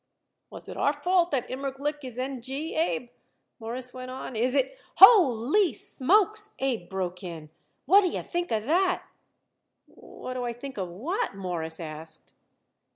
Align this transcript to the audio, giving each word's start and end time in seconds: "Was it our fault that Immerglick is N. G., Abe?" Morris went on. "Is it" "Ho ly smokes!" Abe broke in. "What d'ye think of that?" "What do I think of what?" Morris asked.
"Was 0.49 0.67
it 0.67 0.77
our 0.77 0.93
fault 0.93 1.29
that 1.29 1.47
Immerglick 1.47 2.03
is 2.03 2.17
N. 2.17 2.41
G., 2.41 2.73
Abe?" 2.73 3.11
Morris 3.59 3.93
went 3.93 4.09
on. 4.09 4.35
"Is 4.35 4.55
it" 4.55 4.79
"Ho 4.95 5.27
ly 5.29 5.73
smokes!" 5.73 6.55
Abe 6.57 6.89
broke 6.89 7.21
in. 7.23 7.51
"What 7.85 8.01
d'ye 8.01 8.23
think 8.23 8.51
of 8.51 8.65
that?" 8.65 9.03
"What 9.85 10.33
do 10.33 10.43
I 10.43 10.53
think 10.53 10.79
of 10.79 10.89
what?" 10.89 11.35
Morris 11.35 11.79
asked. 11.79 12.33